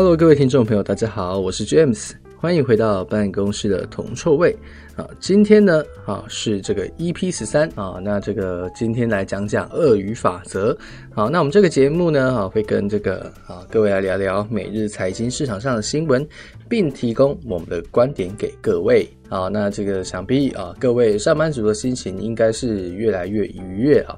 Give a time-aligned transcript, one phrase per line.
[0.00, 4.56] Hello，各位听众朋友，大家好，我是 James，欢迎回到办公室的铜臭味
[4.96, 5.06] 啊。
[5.20, 10.74] 今天呢，啊是这个 EP 十三啊，那这个今天来讲讲鳄鱼法则。
[11.12, 16.26] 好，那我们这个节目呢，啊会跟这个啊各位来聊聊每日财经市场上的新闻，
[16.66, 19.06] 并提供我们的观点给各位。
[19.28, 24.16] 好，那这个想必啊各位上班族的心情应该是越来越愉悦啊。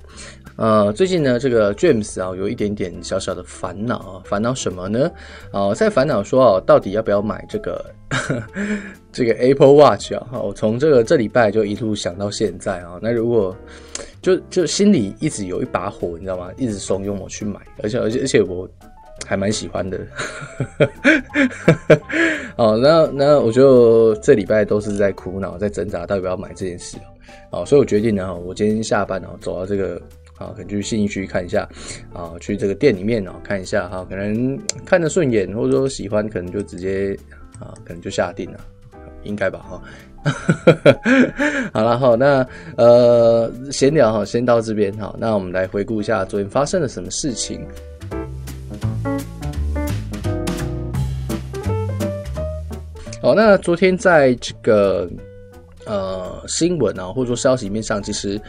[0.63, 5.11] 呃，最近呢，这个 James 啊，有一点点小小的烦恼啊，烦恼什么呢？
[5.51, 7.85] 啊，在烦恼说啊，到底要不要买这个
[9.11, 10.25] 这个 Apple Watch 啊？
[10.31, 12.97] 我从这个这礼拜就一路想到现在啊。
[13.03, 13.57] 那如果
[14.21, 16.49] 就就心里一直有一把火，你知道吗？
[16.57, 18.69] 一直怂恿我去买，而且而且而且我
[19.27, 19.99] 还蛮喜欢的。
[22.55, 26.99] 哦，那那我就这礼拜都是在苦恼，在挣扎，到底要不要买这件事
[27.51, 27.65] 啊？
[27.65, 30.01] 所以我决定呢，我今天下班哦，走到这个。
[30.39, 31.69] 啊，可能去信义区看一下，
[32.13, 37.17] 啊，去这个店里面哦看一下哈，可能看得顺眼或者说喜欢，可能就直接
[37.61, 38.59] 啊，可能就下定了，
[39.23, 39.83] 应该吧哈。
[41.73, 47.65] 好了哈，那呃闲聊哈，先到这边哈，那我们来回顾一下昨天发生了什么事情。
[53.21, 55.09] 好，那昨天在这个
[55.87, 58.41] 呃新闻啊，或者说消息面上，其实。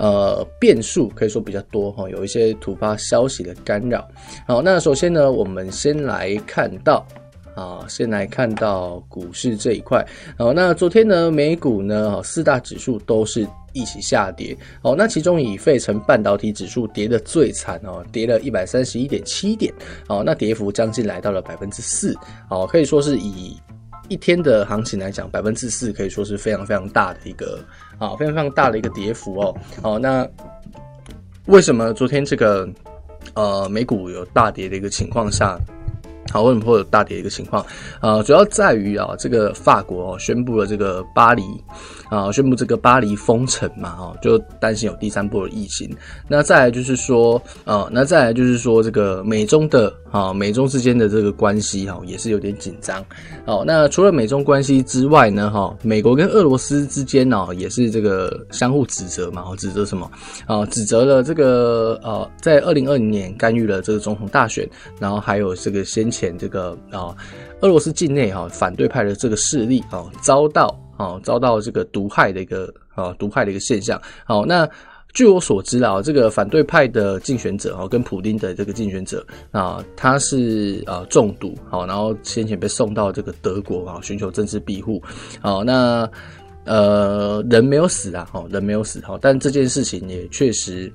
[0.00, 4.08] 呃，变数可以说比较多哈，有一些突发消息的干扰。
[4.46, 7.06] 好，那首先呢，我们先来看到
[7.54, 10.02] 啊，先来看到股市这一块。
[10.38, 14.56] 好，那昨天呢，美股呢，四大指数都是一起下跌。
[14.82, 19.70] 好，那其中以费城半导体指数跌得最惨哦，跌了一百三十一点七点。
[20.08, 22.16] 好，那跌幅将近来到了百分之四。
[22.48, 23.54] 好，可以说是以。
[24.10, 27.64] 一天的行情来讲，百分之四可以说是非常非常大的一个
[27.96, 29.56] 啊，非常非常大的一个跌幅哦。
[29.80, 30.28] 好，那
[31.46, 32.68] 为什么昨天这个
[33.34, 35.56] 呃美股有大跌的一个情况下？
[36.30, 37.64] 好，为什么会有大跌一个情况？
[38.00, 41.42] 呃，主要在于啊，这个法国哦宣布了这个巴黎
[42.08, 45.90] 啊，宣布这个巴黎封城嘛，哦，就担心有第三波的疫情。
[46.28, 53.04] 那再来就是说，呃，那再来就是说，这个美中的啊，美中之间的这个关系哈，也是有点紧张。
[53.44, 60.08] 好，那除了美中关系之外呢，哈，美国跟俄罗斯之间呢，也是这个相互指责嘛，哦指责什么？
[60.46, 64.68] 啊，指责了这个呃，在二零二零年干预了这个总统大选，
[65.00, 66.19] 然后还有这个先前。
[66.20, 67.16] 前这个啊，
[67.62, 73.98] 俄罗斯境内哈反对派的这个势力啊，遭到啊遭到这个毒害的一个啊毒害的一个现象。
[74.26, 74.68] 好，那
[75.14, 85.02] 据我所知啊，这个反对派的竞选者啊，跟普丁的这个竞选者啊，他是啊中毒，好，然后先前被送到这个德国啊，寻求政治庇护。
[85.40, 86.06] 好，那
[86.66, 90.92] 呃人没有死啊，哦人没有死哈，但这件事情也确实。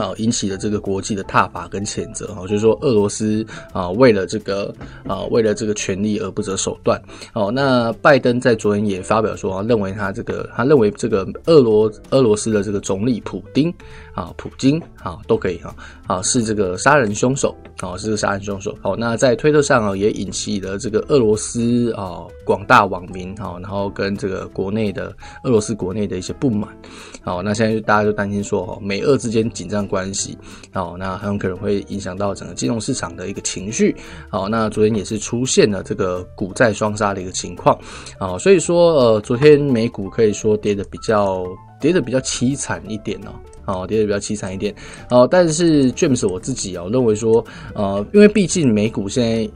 [0.00, 4.74] 啊，引起了这个国际的挞伐跟谴责哈，就是说俄罗斯啊，为了这个
[5.06, 7.00] 啊，为了这个权利而不择手段。
[7.32, 13.72] 哦，那拜登在昨天也发表说，认为他这个，他认为这个俄罗俄罗斯的这个总理普丁
[14.16, 15.72] 啊，普京啊，都可以哈，
[16.08, 18.76] 啊，是这个杀人凶手，啊，是个杀人凶手。
[18.82, 26.76] 好，那在推特上啊，也引起了这个俄罗斯啊广大网民哈，然后跟这个国内的俄罗斯国内的一些不满。
[27.22, 29.76] 好，那现在大家就担心说，哈，美俄之间紧张。
[29.86, 30.36] 关系，
[30.72, 33.94] 好，那很有可能会影响到整个金融市场的一个情绪，
[34.30, 37.78] 好，那昨天也是出现了这个股债双杀的一个情况，
[38.18, 41.44] 啊，所以说，呃，昨天美股可以说跌得比较
[41.78, 43.30] 跌得比较凄惨一点哦，
[43.66, 44.74] 好，跌得比较凄惨一点，
[45.10, 47.44] 哦，但是 James 我自己啊，认为说，
[47.74, 49.50] 呃，因为毕竟美股现在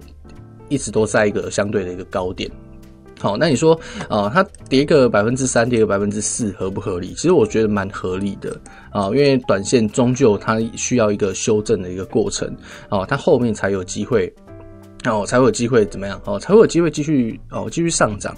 [0.69, 2.51] 一直都在一个相对的一个高点。
[3.21, 3.79] 好，那你说，
[4.09, 7.13] 呃，它跌个百分之三，跌个百分之四，合不合理？
[7.15, 8.59] 其实我觉得蛮合理的
[8.91, 12.51] 啊、因为短线终究它需要一个修正的一个过程
[12.89, 14.33] 啊、它后面才有机会。
[15.07, 16.21] 哦，才会有机会怎么样？
[16.27, 18.37] 哦，才会有机会继续哦，继续上涨。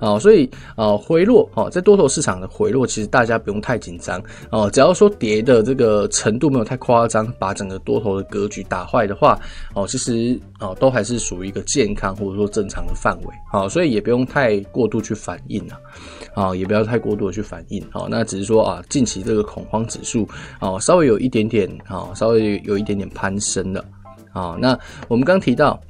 [0.00, 4.20] 哦，所以哦，回落哦，在多头市场的回落，其实大家不用太紧张
[4.50, 4.68] 哦。
[4.68, 9.38] 只要说跌的这个程度没有太夸张，把整个多头的格局打坏的话，
[9.72, 13.26] 哦，其实哦，都还是属于一个健康或者说正常的范围。
[13.52, 15.78] 好，所以也不用太过度去反应啊。
[16.34, 17.80] 啊，也不要太过度的去反应。
[17.92, 20.28] 好，那只是说啊，近期这个恐慌指数
[20.60, 23.84] 哦，稍微有一点点啊，稍微有一点点攀升了。
[24.32, 24.76] 好，那
[25.06, 25.80] 我们刚提到。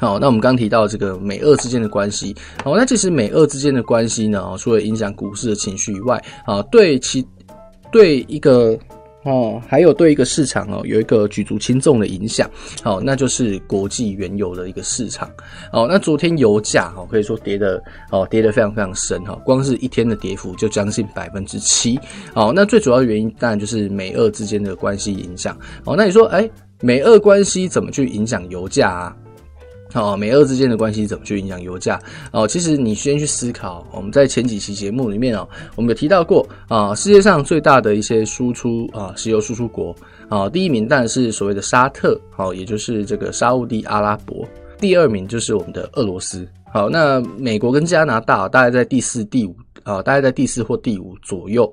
[0.00, 7.22] 好，那我们刚提到这个美俄之间的关系，好，那其实美俄之间的关系呢，除了影响股市的情绪以外，啊，对其
[7.92, 8.78] 对一个
[9.24, 12.50] 哦，还有对一个市场哦有一个举足轻重的影响，
[12.82, 15.30] 哦，那就是国际原油的一个市场。
[15.70, 22.00] 哦，那昨天油价哦可以说跌的哦跌得非常非常深哈，光是一天的跌幅就将近百分之七。
[22.32, 25.54] 哦，那最主要的原因当然就是美俄之间的关系影响。
[25.84, 26.48] 哦，那你说哎，
[26.80, 29.16] 美俄关系怎么去影响油价啊？
[29.94, 32.00] 哦，美俄之间的关系怎么去影响油价？
[32.32, 33.86] 哦，其实你先去思考。
[33.92, 39.94] 我们在前几期节目里面哦，我们有提到过啊，世界上最大的一些输出啊，石油输出国
[40.28, 44.46] 啊，第一名当然是所谓的沙特，好，也就是这个沙乌地阿拉伯。
[44.78, 46.46] 第二名就是我们的俄罗斯。
[46.72, 51.72] 好，那美国跟加拿大大概在第四、第五啊，大概在第四或第五左右。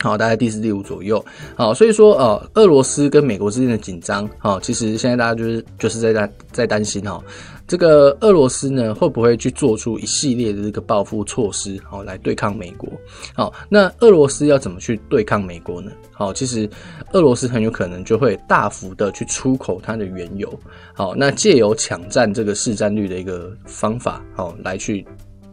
[0.00, 1.24] 好，大概第四、第五左右。
[1.56, 7.18] 好，所以说，呃，俄罗斯跟美国之间的紧张，好，其实现在大家就是就是在担在担心哈，
[7.66, 12.92] 这个俄罗斯呢会不会去做出一系列的这个报复措施，好，来对抗美国？
[13.34, 15.90] 好，那俄罗斯要怎么去对抗美国呢？
[16.12, 16.68] 好，其实
[17.12, 20.52] 俄罗斯很有可能就会大幅的去出口它的原油，
[20.92, 25.06] 好，那借由抢占这个市占率的一个方法，好，来去。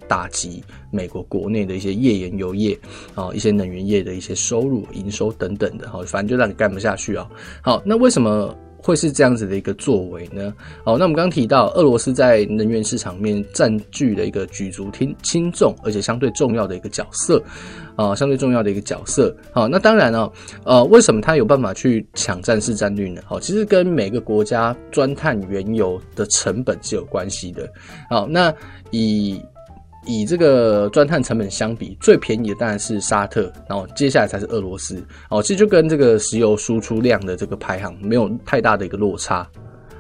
[0.08, 2.78] 打击美国国内的一些页岩油业
[3.16, 7.28] 啊，一些能源业的一些收入、营收等等的，哈，反正就让你干不下去啊。
[7.62, 10.54] 好，那为什么会是这样子的一个作为呢？
[10.84, 17.42] 好，那我们刚刚提到，俄罗斯在能源市场面占据了一个举足轻轻重而且相对重要的一个角色
[17.96, 19.34] 啊，相对重要的一个角色。
[19.54, 20.30] 好，那当然呢，
[20.66, 23.22] 呃，为什么它有办法去抢占市占率呢？
[23.26, 27.72] 好，其实跟每个国家钻探原油的成本是有关系的。
[28.10, 28.54] 好，那
[28.92, 29.42] 以
[30.06, 35.04] 以这个钻探成本相比，最便宜的当然是沙特，然后接下来才是俄罗斯。
[35.30, 39.48] 哦，其实就跟这个石油输出量的这个排行没有太大的一个落差，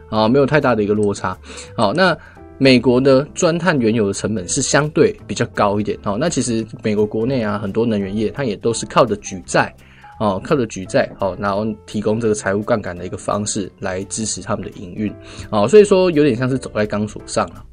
[0.10, 1.38] 啊，没有太大的一个落差。
[1.76, 2.18] 好，那
[2.58, 5.98] 美国的，钻探原油的成本是相对比较高一点。
[6.04, 9.74] 哦，那其实美国国内啊，很多能源业它也都是靠着举债，
[10.20, 15.14] 哦，靠着举债，哦，然后提供这个财务杠杆的一个方式来支持他们的营运。
[15.50, 17.66] 哦，所以说有点像是走在钢索上了。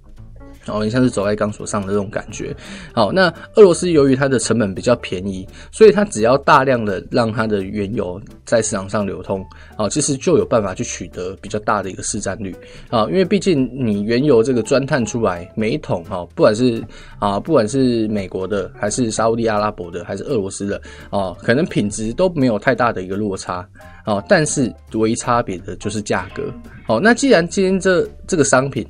[0.66, 2.54] 哦，你像是走在钢索上的这种感觉。
[2.92, 9.44] 好，那俄罗斯由于它的成本比较便宜，所以它只要大量的让它的原油在市场上流通，
[9.76, 12.54] 啊，其实就有办法去取得比较大的一个市占率。
[12.90, 16.84] 啊，因为毕竟你原油这个钻探出来每一桶，哈，不管是
[17.18, 23.66] 啊，不管是美国的，还是沙乌地阿拉伯的，还是俄罗斯的，啊，可能品质都没有太大的一个落差。
[24.04, 26.42] 啊，但是唯一差别的就是价格。
[26.86, 28.86] 好，那既然今天这这个商品。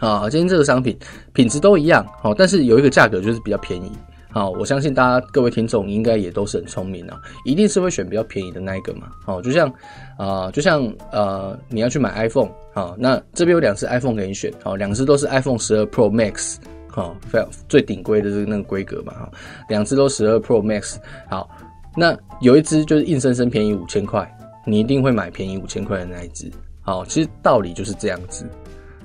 [0.00, 0.98] 啊，今天这个商品
[1.32, 3.90] 品质都一样，好，但是有一个价格就是比较便宜，
[4.30, 9.72] 好，我相信大家各位听众应该也都是很聪明啊，一定是会选比较便宜的那一个嘛，好，就像
[10.18, 16.56] 啊，就像呃，你要去买 iPhone，好，那这边有两只 iPhone 给你选，好，两只都是 iPhone 十二 Pro Max，
[16.88, 19.30] 好，非常最顶规的这个那个规格嘛，哈，
[19.68, 20.96] 两只都十二 Pro Max，
[21.30, 21.48] 好，
[21.96, 24.28] 那有一只就是硬生生便宜五千块，
[24.66, 26.50] 你一定会买便宜五千块的那一只，
[26.82, 28.44] 好，其实道理就是这样子。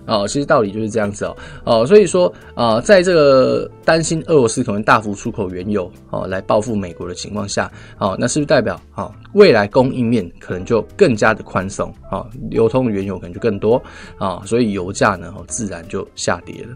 [0.09, 13.75] 哦，其实道理就是这样子哦，哦，所以说啊、呃，在这个担心俄罗斯可能大幅出口原油哦来报复美国的情况下，哦，那是不是代表啊、哦、未来供应面可能就更加的宽松啊，流通的原油可能就更多
[14.17, 16.69] 啊、哦，所以油价呢，哦，自然就下跌了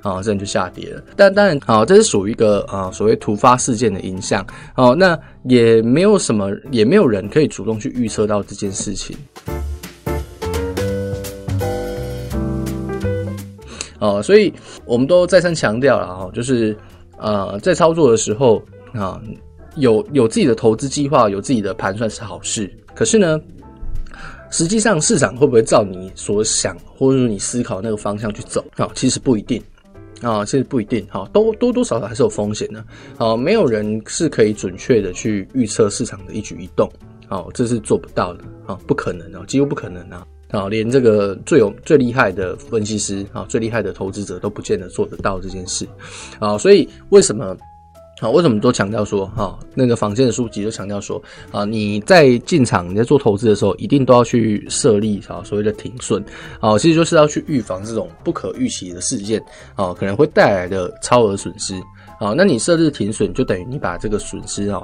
[0.00, 1.02] 啊、哦，自然就下跌了。
[1.14, 4.46] 但当然啊、哦，这是属于一个啊、哦、所谓突发事件的影响
[4.76, 9.16] 哦，那也没有什么，也没有人可以主动去预测到这件事情。
[13.98, 14.52] 哦，所以
[14.84, 16.76] 我们都再三强调了哈，就是
[17.18, 18.62] 呃，在操作的时候
[18.92, 19.20] 啊，
[19.76, 22.72] 有有自己的投资计划，有自己的盘算是好事。
[22.94, 23.40] 可是呢，
[24.50, 28.88] 实际上市场会不会照你所想，或者说你思考那个方向去走啊？
[28.94, 29.62] 其实不一定
[30.22, 32.84] 啊，其实不一定哈，都多多少少还是有风险的。
[33.18, 36.88] 啊，没有人是可以准确的去预测市场的一举一动，
[37.28, 40.24] 哦，这是做不到的啊，不可能啊，几乎不可能啊。
[40.50, 45.86] 啊，连这个最有最厉害的分析师啊，最厉害的投资者都不见得做得到这件事
[46.38, 47.54] 啊，所以为什么
[48.20, 48.30] 啊？
[48.30, 56.24] 为什么都强调说哈，那个坊间的书籍都强调说啊，你在进场你在做投资的时候，一定都要去设立啊所谓的停损
[56.60, 59.38] 啊，其实就是要去预防这种不可预期的事件
[59.74, 61.74] 啊，可能会带来的超额损失
[62.18, 62.32] 啊。
[62.34, 64.82] 那你设置停损，就等于你把这个损失啊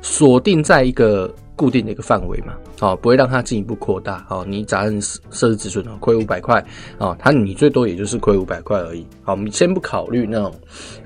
[0.00, 1.32] 锁定在一个。
[1.54, 6.64] 固定的一个范围嘛，好，不会让它进一步扩大，好，你假设设置止损哦，亏五百块，
[6.98, 10.54] 啊，它你最多也就是亏五百块而已，好，我们先不考虑那种，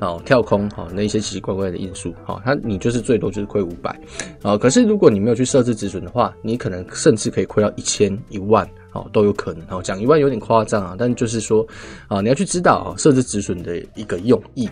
[0.01, 3.99] 哦，跳空，哈，那一些奇奇怪怪的因素，好，它你就是最多就是亏五百，
[4.43, 11.67] 啊，可是如果你没有去设置止损的话，你可能甚至可以亏到一千、一万，哦，都有可能，哦，讲一万有点夸张啊，但就是说，
[12.09, 14.67] 啊，你要去知道啊，设置止损的一个用意，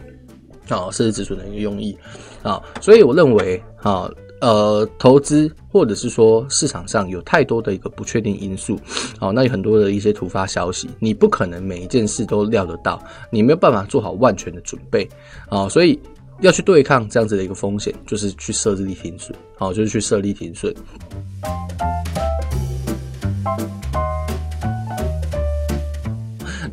[0.69, 1.97] 啊，设置止损的一个用意，
[2.43, 4.09] 啊，所以我认为，啊。
[4.45, 8.79] 呃，投资或者是说市场上有太多的一个不确定因素，
[9.19, 15.09] 好，那有很多的一些突发消息，你不可能每一件事都料得到，你没有办法做好万全的准备，
[15.49, 15.99] 啊，所以
[16.41, 20.75] 要去对抗这样子的一个风险，就是去设立停损，好，就是去设立停损。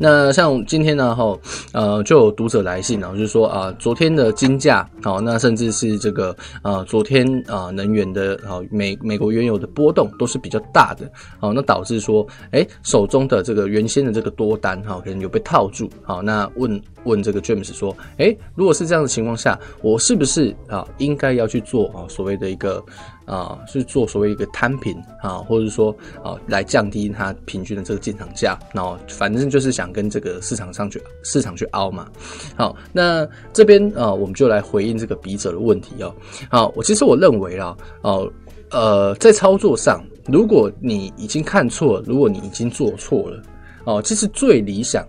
[0.02, 1.38] 那像今天呢，哈，
[1.72, 22.84] 呃，就有读者来信啊，就是说啊，昨天的金价，好，那甚至是这个啊，昨天啊，能源的啊，美美国原油的波动都是比较大的，好，那导致说，哎，手中的这个原先的这个多单，哈，可能有被套住，好，那问问这个 James 说，哎，如果是这样的情况下，我是不是啊，应该要去做啊，所谓的一个。
[23.24, 32.08] 啊，是做所谓一个摊平啊，或者说啊，来降低它平均的这个进场价，然后反正就是想跟这个市场上去市场去凹嘛。
[32.56, 36.14] 好，那这边啊，我们就来回应这个笔者的问题哦。
[36.50, 38.30] 好，我其实我认为啊，哦，
[38.70, 43.42] 呃，在操作上，如果你已经看错，如果你已经做错了，
[43.84, 45.06] 哦，其实最理想，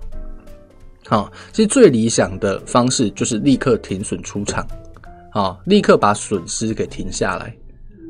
[1.08, 4.66] 好，其实最理想的方式就是立刻停损出场，
[5.32, 7.56] 啊，立刻把损失给停下来。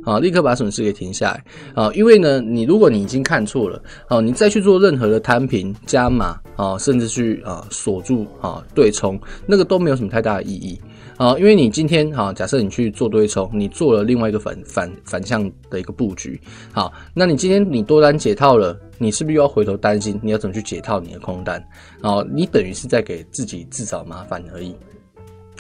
[0.04, 1.44] 啊，立刻把损失给停下来
[1.74, 1.92] 啊！
[1.94, 10.80] 因为呢，你如果你已经看错了，啊，你再去做任何的摊平、加码啊，甚至去啊锁住啊对冲，那个都没有什么太大的意义
[11.18, 11.38] 啊！
[11.38, 16.40] 因为你今天哈，假设你去做对冲，你做了另外一个反反反向的一个布局，
[16.72, 21.64] 好，那你今天你多单解套了，你是不是又要回头担心你要怎么去解套你的空单？
[22.02, 24.76] 啊，你等于是在给自己自找麻烦而已。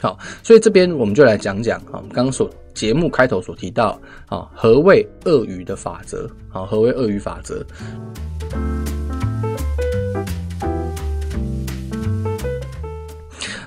[0.01, 6.29] 好，所以这边我们就来讲讲啊，我们刚刚所节目开头所提到啊，何谓鳄鱼的法则？
[6.51, 7.65] 啊，何谓鳄鱼法则？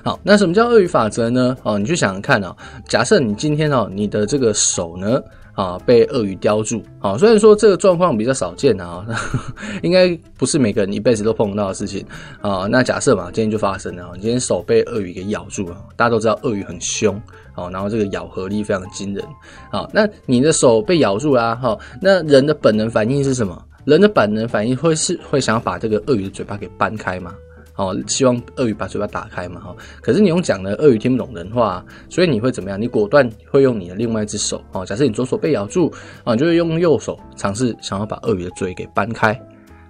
[0.03, 1.57] 好，那什么叫鳄鱼法则呢？
[1.63, 2.55] 哦，你去想想看啊，
[2.87, 5.21] 假设你今天哦，你的这个手呢？
[5.53, 7.17] 啊，被鳄鱼叼住啊！
[7.17, 9.03] 虽然说这个状况比较少见啊，
[9.81, 12.05] 应该不是每个人一辈子都碰到的事情
[12.41, 12.67] 啊。
[12.69, 15.75] 那假设嘛，今天就发生了，你今天手被鳄鱼给咬住了。
[15.95, 17.19] 大家都知道鳄鱼很凶
[17.57, 19.25] 哦，然后这个咬合力非常惊人
[19.71, 19.89] 好。
[19.91, 23.61] 那你的手被咬住啦，哈，那人的本能反应是什么？
[23.83, 27.33] 人的本能反应会是会想要把这个鳄鱼的嘴巴给掰开吗？
[27.77, 29.75] 哦，希望鳄鱼把嘴巴打开嘛，哈。
[30.01, 32.81] 可是你用讲的鳄鱼听不懂人话，所以你会怎么样？
[32.81, 39.39] 你果断会用你的另外一只手，哦，假设你左手被咬住，啊，你就会用右手尝试想要把鳄鱼的嘴给掰开，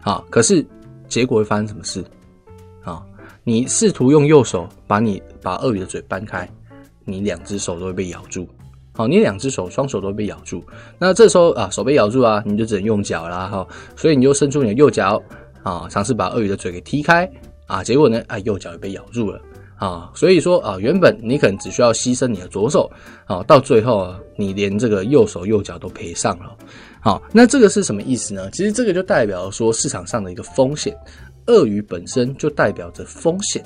[0.02, 0.66] 啊，可是
[1.08, 2.04] 结果会发生什么事？
[2.84, 3.02] 啊，
[3.44, 6.48] 你试图用右手把你把鳄鱼的嘴掰开，
[7.08, 8.48] 你两只手都会被咬住，
[8.94, 10.64] 好，你两只手双手都会被咬住，
[11.00, 15.20] 那这时候啊，手被咬住啊，你就只能用脚啦，哈，所以你就伸出你的右脚，
[15.64, 17.28] 啊，尝试把鳄鱼的嘴给踢开。
[17.68, 18.24] 啊，结果呢？
[18.30, 19.42] 啊，右脚也被咬住了
[19.76, 20.10] 啊！
[20.16, 22.90] 所以说啊，原本你可能只需要牺牲你的左手
[23.26, 26.56] 啊，到最后啊，你连这个右手右脚都赔上了。
[27.02, 28.50] 好，那这个是什么意思呢？
[28.52, 30.96] 其实这个就代表说市场上的一个风险，
[31.48, 33.62] 鳄鱼本身就代表着风险。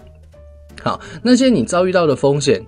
[0.81, 2.59] 好，那些你遭遇到的风险，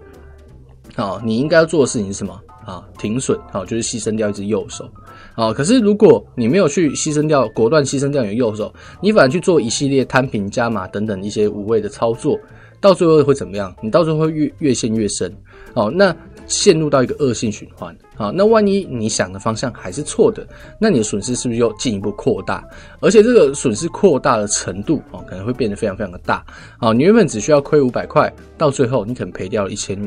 [0.95, 2.39] 啊，你应该要做的事情是什么？
[2.65, 4.89] 啊，停损，啊，就是牺牲掉一只右手。
[5.35, 12.39] 啊，可是如果你没有去牺牲掉，果断牺牲掉你的右手，你反而去做一系列摊平、加码等等一些无谓的操作，
[12.79, 13.75] 到最后会怎么样？
[13.81, 15.35] 你到最后会越越陷越深，
[15.73, 16.15] 哦，那
[16.47, 20.47] 陷入到一个恶性循环，啊，那万一你想的方向还是错的，
[20.79, 22.63] 那你的损失是不是又进一步扩大？
[23.01, 26.45] 而且这个损失扩大的程度，哦，可能会变得非常非常的大，
[26.77, 30.00] 啊，你原本只需要亏五百块，到最后你可能赔掉了一千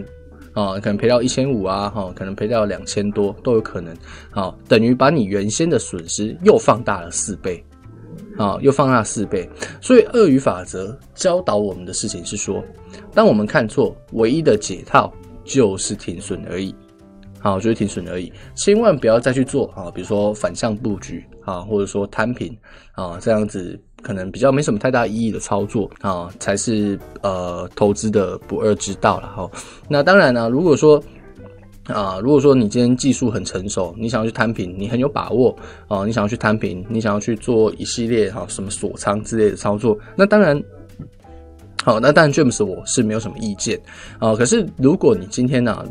[0.57, 3.95] 啊，可能赔到一千五啊，哈，可能赔到两千多都有可能，
[4.31, 7.63] 好，等于把你原先的损失又放大了四倍，
[8.39, 9.47] 啊，又放大四倍。
[9.83, 12.65] 所以鳄鱼法则教导我们的事情是说，
[13.13, 15.13] 当我们看错，唯一的解套
[15.45, 16.75] 就是停损而已，
[17.39, 22.57] 好，就是停损而已，千万不要再去做啊，比如说反向布局啊，或者说摊平
[22.93, 23.79] 啊，这样子。
[24.07, 29.51] 可能比较没什么太大意义的操作啊，才是呃投资的不二之道了哈。
[29.89, 31.03] 那当然呢，如果说
[31.89, 35.57] 啊，如果说你今天技术很成熟，你想要去摊平，你很有把握
[35.89, 40.63] 啊，你想要去摊平，你想要去做一系列哈什么锁仓之类的操作，那当然。
[41.87, 43.81] 好，那当然，James 我是没有什么意见
[44.19, 44.35] 啊。
[44.35, 45.87] 可是，如果你今天呢，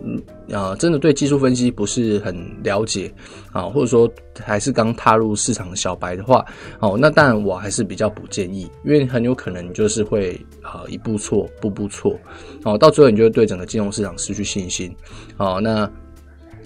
[0.51, 3.09] 啊，真的对技术分析不是很了解
[3.53, 4.11] 啊，或者说
[4.43, 6.45] 还是刚踏入市场的小白的话，
[6.81, 12.19] 哦，那当然我还是比较不建议，因为很有可能你就是会啊一步错，步步错，
[12.65, 14.93] 哦，到最后你就会对整个金融市场失去信心，
[15.37, 15.89] 哦，那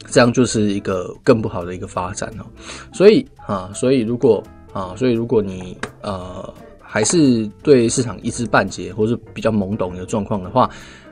[0.08, 2.46] 这样就是一个更不好的一个发展哦。
[2.92, 4.44] 所以啊，所以如果
[4.74, 6.52] 啊，所以如果你呃。
[6.92, 10.68] 还是对市场一知半解，或是比较懵懂的状况的话，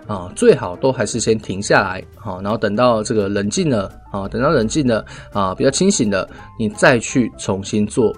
[0.07, 8.11] 啊，最好都还是先停下来，好，然后等到这个冷静了，啊，等到冷静了，啊，比较清醒了，你再去重新做，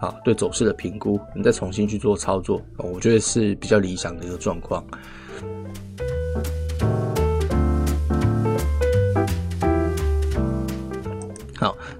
[0.00, 4.84] 啊，对走势的评估，你再重新去做操作，我觉得是比较理想的一个状况。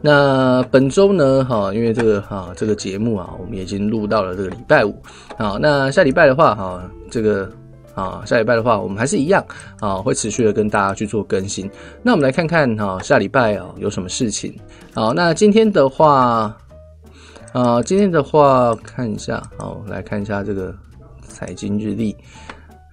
[0.02, 4.94] 那本周呢，哈，因为这个哈这个节目啊，我们已经录到了这个礼拜五，
[5.38, 7.50] 好，那下礼拜的话，哈，这个。
[7.94, 9.44] 啊，下礼拜的话，我们还是一样
[9.78, 11.70] 啊，会持续的跟大家去做更新。
[12.02, 14.58] 那我们来看看哈，下礼拜啊有什么事情。
[14.94, 16.56] 好，那今天的话，
[17.52, 20.74] 啊，今天的话看一下，好，来看一下这个
[21.28, 22.16] 财经日历。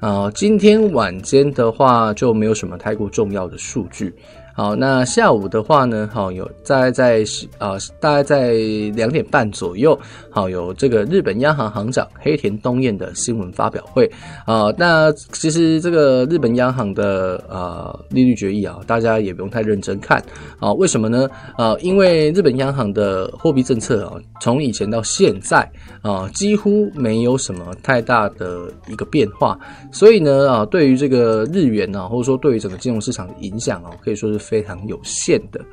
[0.01, 4.13] 啊，今天晚间的话就没有什么太过重要的数据。
[4.59, 7.23] 好，那下午的话呢，好有大概在
[7.59, 8.51] 啊、大概在
[8.93, 9.97] 两点半左右，
[10.29, 14.05] 好有这个日本央行行长黑田东彦的新闻发表会
[14.45, 20.21] 啊、那其实这个日本央行的啊、利率决议啊，大家也不用太认真看
[20.59, 21.25] 啊、为什么呢？
[21.55, 25.65] 啊、呃，因为日本央行的货币政策啊，从以前到现在
[26.01, 29.57] 啊、几乎没有什么太大的一个变化，
[29.89, 34.48] 所以呢啊，对于这个日元啊，或者说对于整个金融市场的影响啊，可以说是。
[34.49, 35.63] 非常有限的，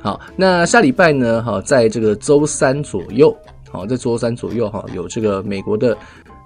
[0.00, 1.42] 好，那下礼拜呢？
[1.42, 3.36] 哈，在这个周三左右，
[3.72, 5.98] 好，在周三左右哈，有这个美国的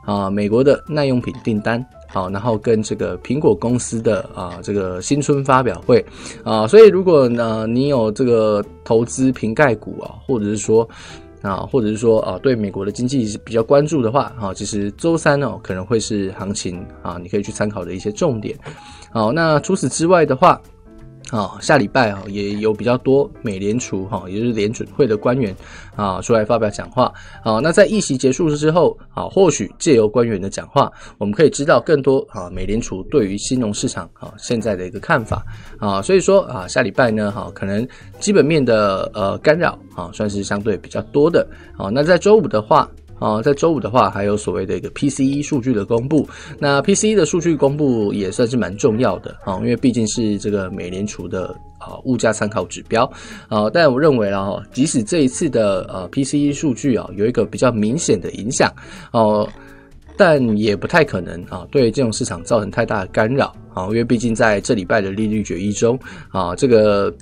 [0.07, 6.03] 啊，美国的耐用品订单，好，然后跟这个苹果公司的啊，这个新春发表会
[6.43, 10.89] 啊，所以如果呢，你有这个投资瓶盖股啊，或者是说
[11.43, 18.59] 啊，或者是说啊，对美国的经济比较关注的话，哈，其实周三呢，可能会是行情啊，你可以去参考的一些重点。
[19.13, 20.59] 好，那除此之外的话。
[21.35, 25.53] 啊，下礼拜啊也有比较多美联储哈，也就是联准会的官员
[25.97, 27.13] 啊出来发表讲话。
[27.43, 35.45] 好，那在议席结束之后啊，或许借由官员的讲话，我们可以知道更多啊美联储对于金融市场啊现在的一个看法
[35.81, 36.01] 啊。
[36.01, 37.85] 所以说啊，下礼拜呢哈，可能
[38.21, 41.45] 基本面的呃干扰啊算是相对比较多的。
[41.77, 42.89] 好，那在周五的话。
[43.19, 46.29] 啊，在周五的话，还有所谓的一个 PCE 数据的公布。
[46.59, 51.49] 那 PCE 的数据公布也算是蛮重要的啊，因为毕竟是这个美联储的
[51.79, 53.11] 啊物价参考指标
[53.49, 53.71] 啊。
[53.73, 58.73] 但我认为啊，哈，即使这一次的呃 PCE 数据啊有一个比较明显的影响
[59.13, 59.49] 哦，
[60.17, 65.99] 但也不太可能啊对金融市场造成太大的干扰啊，因为毕竟在这礼拜的利率决议中
[66.31, 67.15] 啊，这个。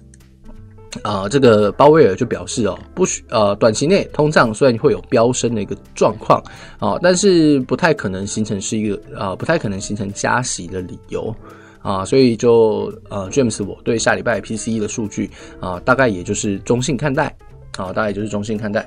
[1.02, 6.42] 啊、这个鲍威尔就表示哦，不需呃，短期内通胀虽然会有飙升的一个状况
[6.78, 11.34] 啊，但是不太可能形成是一个、呃，不太可能形成加息的理由
[11.80, 17.34] 啊，所以就呃，James 我对下礼拜 PCE 的数据啊，大概也就是中性看待
[17.78, 18.86] 啊，大概也就是中性看待。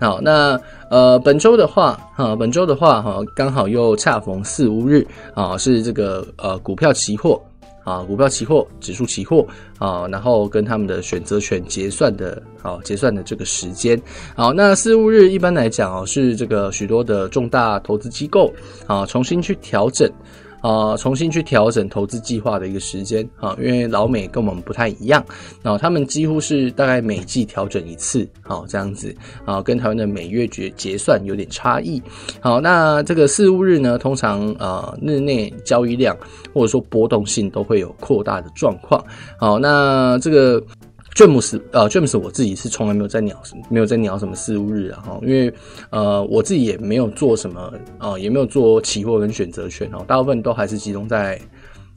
[0.00, 0.58] 好，那
[0.90, 7.40] 呃，本周的话啊，本周的话哈，刚好又恰逢四五日啊，是这个呃股票期货。
[7.84, 9.46] 啊，股票期货、指数期货
[9.78, 14.00] 啊，然后跟他们的选择权结算的啊，结算的这个时间。
[14.34, 18.52] 好，那四五日一般来讲啊，是这个许多的重大投资机构
[18.86, 20.10] 啊，重新去调整。
[20.62, 25.22] 啊，重新去调整投资计划的一个时间啊，因为老美跟我们不太一样，
[25.62, 32.00] 啊，他们几乎是大概每季调整一次，好这样子啊，跟台湾的每月结结算有点差异。
[32.40, 36.16] 好，那这个四五日呢，通常呃日内交易量
[36.54, 39.04] 或者说波动性都会有扩大的状况。
[39.38, 40.62] 好，那这个。
[41.14, 45.52] 詹姆斯，呃，詹姆斯，我自己是从来没有在鸟，没有在鸟什么事务日啊，哈，因为
[45.90, 47.60] 呃，我自己也没有做什么，
[47.98, 51.38] 啊、呃，也没有做期货跟选择权哦，大部分都还是集中在，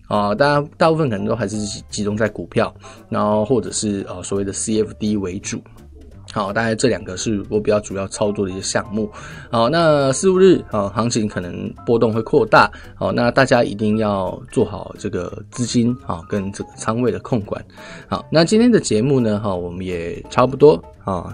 [0.07, 1.57] 啊、大家大部分可能都还是
[1.89, 2.73] 集中在股票，
[3.09, 5.61] 然后或者是呃所谓的 CFD 为主。
[6.35, 9.09] 好，大概这两个是我比较主要操作的一些项目。
[9.49, 12.69] 好，那四五日啊，行情可能波动会扩大。
[12.93, 17.65] 好，那大家一定要做好这个资金啊，跟这个仓位的控管。
[18.09, 21.33] 好，那今天的节目呢，哈，我们也差不多啊。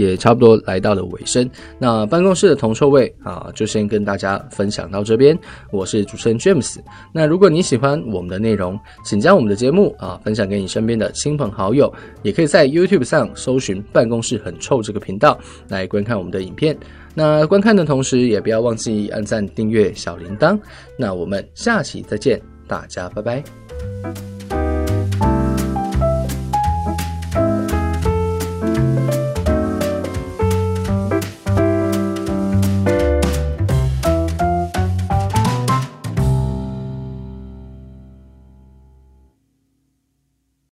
[0.00, 5.38] 也差不多来到了尾声，那办公室的铜臭味啊，就先跟大家分享到这边。
[5.70, 6.78] 我是主持人 James。
[7.12, 16.76] 那如果你喜欢我们的内容，请将我们的节目啊分享给你身边的亲朋好友，也可以在 YouTube 上搜寻“办公室很臭”这个频道来观看我们的影片。
[17.14, 20.58] 那观看的同时，也不要忘记按赞、订阅、小铃铛。
[20.96, 24.39] 那我们下期再见，大家拜拜。